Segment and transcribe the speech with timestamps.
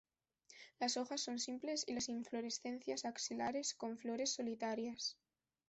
[0.79, 5.15] Las hojas son simples y las inflorescencias axilares con flores solitarias.